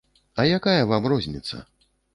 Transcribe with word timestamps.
А 0.39 0.45
якая 0.57 0.81
вам 0.95 1.07
розніца? 1.15 1.65